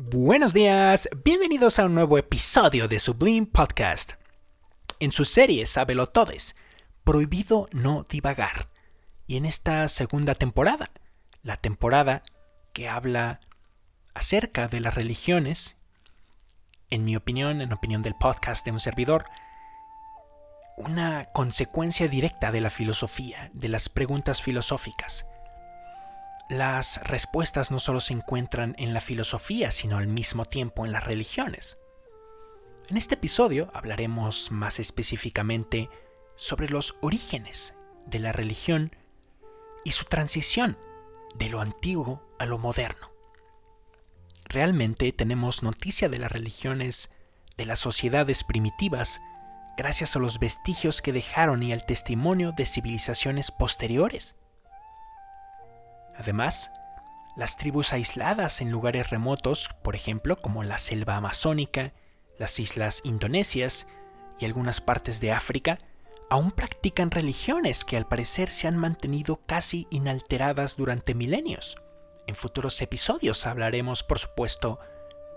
[0.00, 4.12] Buenos días, bienvenidos a un nuevo episodio de Sublime Podcast.
[5.00, 6.54] En su serie Sábelo Todes,
[7.02, 8.68] prohibido no divagar.
[9.26, 10.92] Y en esta segunda temporada,
[11.42, 12.22] la temporada
[12.72, 13.40] que habla
[14.14, 15.78] acerca de las religiones,
[16.90, 19.24] en mi opinión, en opinión del podcast de un servidor,
[20.76, 25.26] una consecuencia directa de la filosofía, de las preguntas filosóficas
[26.48, 31.04] las respuestas no solo se encuentran en la filosofía, sino al mismo tiempo en las
[31.04, 31.78] religiones.
[32.88, 35.90] En este episodio hablaremos más específicamente
[36.36, 37.74] sobre los orígenes
[38.06, 38.96] de la religión
[39.84, 40.78] y su transición
[41.34, 43.10] de lo antiguo a lo moderno.
[44.46, 47.10] Realmente tenemos noticia de las religiones
[47.58, 49.20] de las sociedades primitivas
[49.76, 54.36] gracias a los vestigios que dejaron y al testimonio de civilizaciones posteriores.
[56.18, 56.72] Además,
[57.36, 61.92] las tribus aisladas en lugares remotos, por ejemplo, como la selva amazónica,
[62.36, 63.86] las islas indonesias
[64.40, 65.78] y algunas partes de África,
[66.30, 71.78] aún practican religiones que al parecer se han mantenido casi inalteradas durante milenios.
[72.26, 74.80] En futuros episodios hablaremos, por supuesto,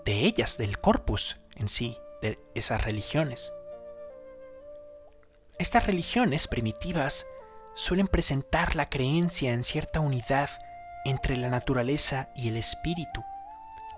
[0.04, 3.52] de ellas, del corpus en sí, de esas religiones.
[5.58, 7.26] Estas religiones primitivas
[7.74, 10.50] suelen presentar la creencia en cierta unidad
[11.04, 13.22] entre la naturaleza y el espíritu,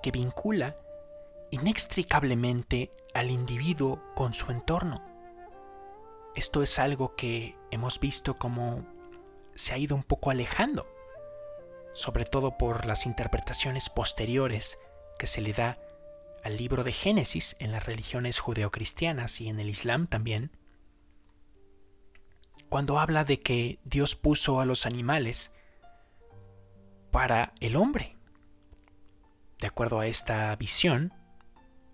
[0.03, 0.75] que vincula
[1.51, 5.05] inextricablemente al individuo con su entorno.
[6.35, 8.85] Esto es algo que hemos visto como
[9.55, 10.87] se ha ido un poco alejando,
[11.93, 14.79] sobre todo por las interpretaciones posteriores
[15.19, 15.79] que se le da
[16.43, 20.51] al libro de Génesis en las religiones judeocristianas y en el Islam también,
[22.69, 25.54] cuando habla de que Dios puso a los animales
[27.15, 28.17] para el hombre.
[29.61, 31.15] De acuerdo a esta visión,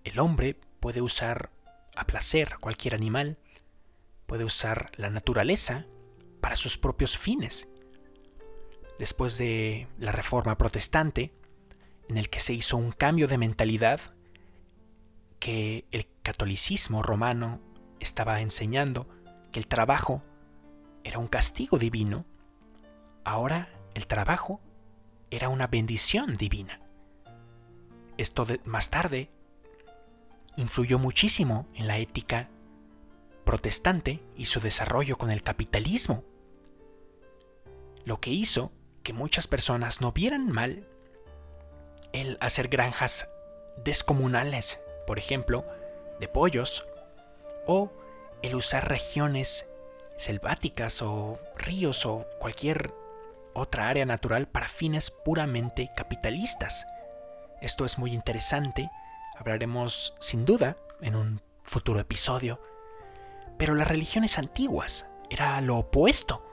[0.02, 1.50] el hombre puede usar
[1.94, 3.36] a placer cualquier animal,
[4.24, 5.84] puede usar la naturaleza
[6.40, 7.68] para sus propios fines.
[8.98, 11.34] Después de la reforma protestante,
[12.08, 14.00] en el que se hizo un cambio de mentalidad
[15.38, 17.60] que el catolicismo romano
[17.98, 19.06] estaba enseñando,
[19.52, 20.22] que el trabajo
[21.04, 22.24] era un castigo divino,
[23.22, 24.62] ahora el trabajo
[25.30, 26.80] era una bendición divina.
[28.16, 29.30] Esto más tarde
[30.56, 32.50] influyó muchísimo en la ética
[33.44, 36.24] protestante y su desarrollo con el capitalismo,
[38.04, 40.86] lo que hizo que muchas personas no vieran mal
[42.12, 43.28] el hacer granjas
[43.84, 45.64] descomunales, por ejemplo,
[46.18, 46.84] de pollos,
[47.66, 47.90] o
[48.42, 49.66] el usar regiones
[50.16, 52.92] selváticas o ríos o cualquier
[53.54, 56.86] otra área natural para fines puramente capitalistas.
[57.60, 58.90] Esto es muy interesante,
[59.38, 62.60] hablaremos sin duda en un futuro episodio,
[63.58, 66.44] pero las religiones antiguas era lo opuesto.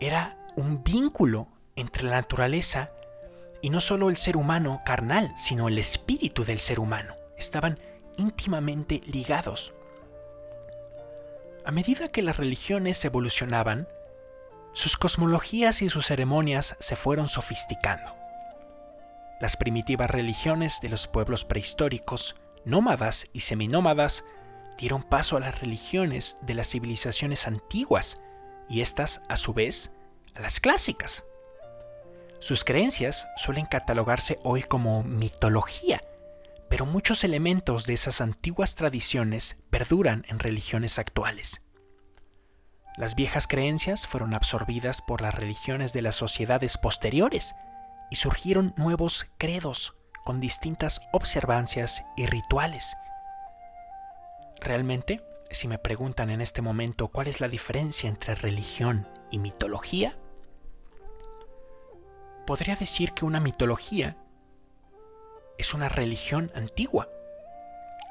[0.00, 2.90] Era un vínculo entre la naturaleza
[3.60, 7.14] y no solo el ser humano carnal, sino el espíritu del ser humano.
[7.36, 7.78] Estaban
[8.16, 9.72] íntimamente ligados.
[11.64, 13.88] A medida que las religiones evolucionaban,
[14.78, 18.14] sus cosmologías y sus ceremonias se fueron sofisticando.
[19.40, 24.24] Las primitivas religiones de los pueblos prehistóricos, nómadas y seminómadas,
[24.78, 28.20] dieron paso a las religiones de las civilizaciones antiguas
[28.68, 29.90] y estas, a su vez,
[30.36, 31.24] a las clásicas.
[32.38, 36.00] Sus creencias suelen catalogarse hoy como mitología,
[36.68, 41.64] pero muchos elementos de esas antiguas tradiciones perduran en religiones actuales.
[42.96, 47.54] Las viejas creencias fueron absorbidas por las religiones de las sociedades posteriores
[48.10, 49.94] y surgieron nuevos credos
[50.24, 52.96] con distintas observancias y rituales.
[54.60, 60.18] Realmente, si me preguntan en este momento cuál es la diferencia entre religión y mitología,
[62.46, 64.16] podría decir que una mitología
[65.58, 67.08] es una religión antigua.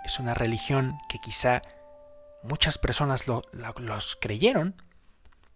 [0.05, 1.61] Es una religión que quizá
[2.43, 4.81] muchas personas los creyeron,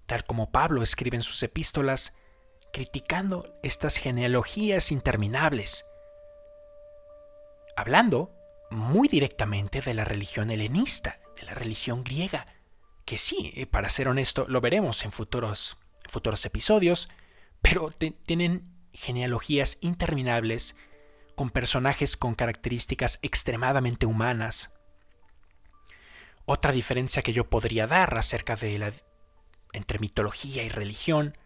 [0.05, 2.15] tal como Pablo escribe en sus epístolas,
[2.73, 5.85] criticando estas genealogías interminables,
[7.75, 8.33] hablando
[8.69, 12.47] muy directamente de la religión helenista, de la religión griega,
[13.05, 15.77] que sí, eh, para ser honesto, lo veremos en futuros,
[16.09, 17.07] futuros episodios,
[17.61, 20.75] pero tienen genealogías interminables
[21.35, 24.73] con personajes con características extremadamente humanas,
[26.45, 28.93] otra diferencia que yo podría dar acerca de la
[29.73, 31.37] entre mitología y religión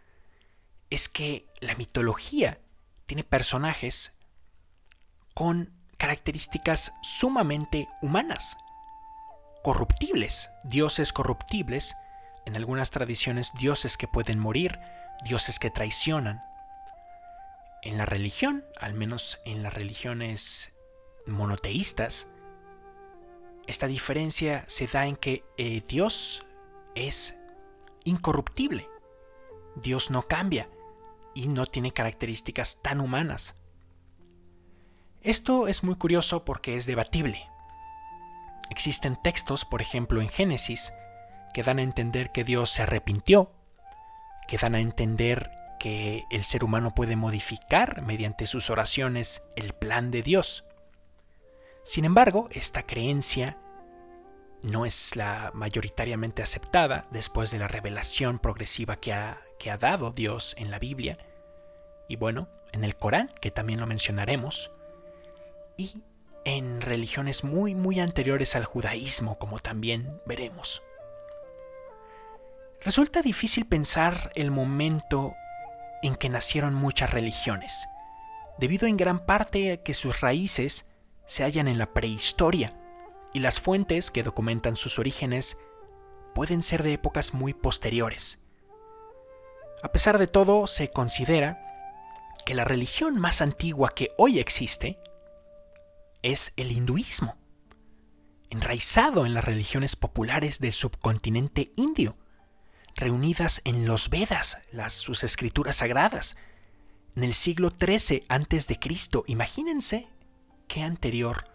[0.90, 2.60] es que la mitología
[3.06, 4.14] tiene personajes
[5.34, 8.58] con características sumamente humanas,
[9.64, 11.96] corruptibles, dioses corruptibles,
[12.46, 14.80] en algunas tradiciones dioses que pueden morir,
[15.24, 16.44] dioses que traicionan.
[17.82, 20.72] En la religión, al menos en las religiones
[21.26, 22.28] monoteístas,
[23.68, 26.46] esta diferencia se da en que eh, Dios
[26.94, 27.36] es
[28.04, 28.88] incorruptible.
[29.76, 30.70] Dios no cambia
[31.34, 33.56] y no tiene características tan humanas.
[35.22, 37.50] Esto es muy curioso porque es debatible.
[38.70, 40.94] Existen textos, por ejemplo en Génesis,
[41.54, 43.52] que dan a entender que Dios se arrepintió,
[44.48, 50.12] que dan a entender que el ser humano puede modificar mediante sus oraciones el plan
[50.12, 50.66] de Dios.
[51.86, 53.60] Sin embargo, esta creencia
[54.64, 60.12] no es la mayoritariamente aceptada después de la revelación progresiva que ha, que ha dado
[60.12, 61.20] Dios en la Biblia.
[62.10, 64.72] Y bueno, en el Corán, que también lo mencionaremos.
[65.78, 66.02] Y
[66.44, 70.82] en religiones muy, muy anteriores al judaísmo, como también veremos.
[72.82, 75.36] Resulta difícil pensar el momento
[76.02, 77.88] en que nacieron muchas religiones,
[78.58, 80.88] debido en gran parte a que sus raíces
[81.26, 82.74] se hallan en la prehistoria
[83.34, 85.58] y las fuentes que documentan sus orígenes
[86.34, 88.40] pueden ser de épocas muy posteriores.
[89.84, 91.62] A pesar de todo, se considera
[92.46, 95.00] que la religión más antigua que hoy existe
[96.22, 97.38] es el hinduismo,
[98.50, 102.18] enraizado en las religiones populares del subcontinente indio,
[102.96, 106.38] reunidas en los Vedas, las, sus escrituras sagradas,
[107.16, 108.80] en el siglo XIII a.C.
[109.28, 110.08] Imagínense
[110.82, 111.46] anterior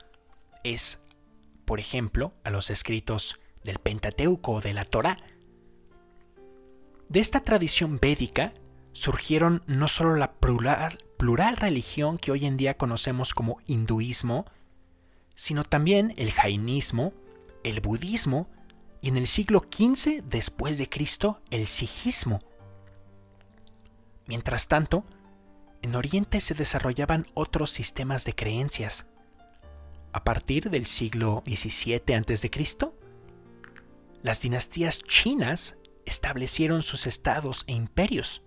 [0.64, 1.02] es,
[1.64, 5.18] por ejemplo, a los escritos del Pentateuco o de la Torá.
[7.08, 8.54] De esta tradición védica
[8.92, 14.46] surgieron no solo la plural, plural religión que hoy en día conocemos como hinduismo,
[15.34, 17.12] sino también el jainismo,
[17.64, 18.48] el budismo
[19.00, 22.40] y en el siglo XV después de Cristo el sijismo.
[24.26, 25.04] Mientras tanto,
[25.82, 29.06] en Oriente se desarrollaban otros sistemas de creencias.
[30.12, 32.50] A partir del siglo XVII a.C.,
[34.22, 38.42] las dinastías chinas establecieron sus estados e imperios.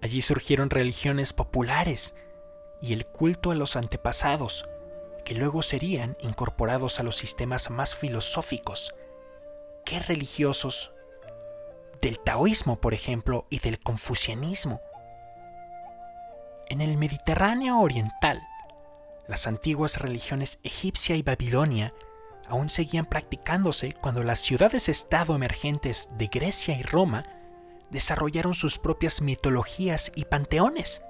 [0.00, 2.14] Allí surgieron religiones populares
[2.80, 4.64] y el culto a los antepasados,
[5.24, 8.94] que luego serían incorporados a los sistemas más filosóficos
[9.84, 10.92] que religiosos
[12.00, 14.80] del taoísmo, por ejemplo, y del confucianismo.
[16.68, 18.40] En el Mediterráneo oriental,
[19.28, 21.92] las antiguas religiones egipcia y babilonia
[22.48, 27.24] aún seguían practicándose cuando las ciudades-estado emergentes de Grecia y Roma
[27.90, 31.02] desarrollaron sus propias mitologías y panteones.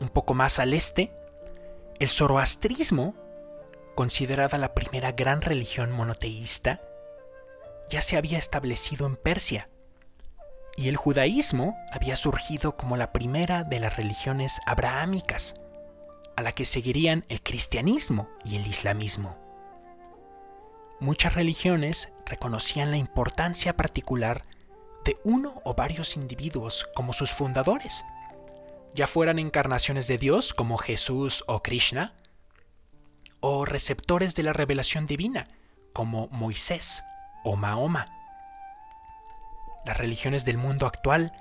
[0.00, 1.12] Un poco más al este,
[1.98, 3.14] el zoroastrismo,
[3.94, 6.80] considerada la primera gran religión monoteísta,
[7.88, 9.68] ya se había establecido en Persia,
[10.76, 15.54] y el judaísmo había surgido como la primera de las religiones abrahámicas,
[16.36, 19.38] a la que seguirían el cristianismo y el islamismo.
[21.00, 24.44] Muchas religiones reconocían la importancia particular
[25.04, 28.04] de uno o varios individuos como sus fundadores,
[28.94, 32.14] ya fueran encarnaciones de Dios como Jesús o Krishna,
[33.40, 35.44] o receptores de la revelación divina
[35.92, 37.02] como Moisés
[37.44, 38.13] o Mahoma.
[39.84, 41.32] Las religiones del mundo actual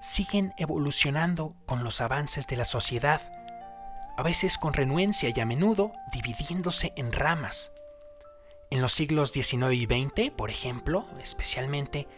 [0.00, 3.20] siguen evolucionando con los avances de la sociedad,
[4.16, 7.72] a veces con renuencia y a menudo dividiéndose en ramas.
[8.70, 12.08] En los siglos XIX y XX, por ejemplo, especialmente,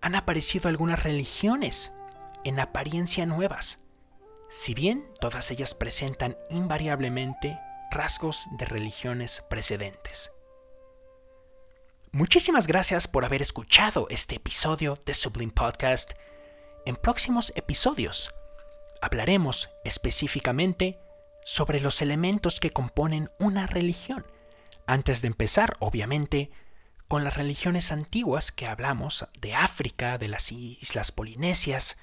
[0.00, 1.92] han aparecido algunas religiones
[2.44, 3.80] en apariencia nuevas,
[4.48, 7.58] si bien todas ellas presentan invariablemente
[7.90, 10.32] rasgos de religiones precedentes.
[12.12, 16.14] Muchísimas gracias por haber escuchado este episodio de Sublime Podcast.
[16.84, 18.34] En próximos episodios
[19.00, 20.98] hablaremos específicamente
[21.44, 24.26] sobre los elementos que componen una religión.
[24.88, 26.50] Antes de empezar, obviamente,
[27.06, 31.96] con las religiones antiguas que hablamos de África, de las islas polinesias,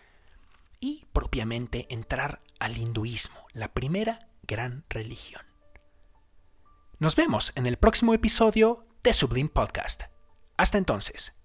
[0.79, 5.41] y propiamente entrar al hinduismo, la primera gran religión.
[6.97, 10.03] Nos vemos en el próximo episodio de Sublime Podcast.
[10.57, 11.36] Hasta entonces.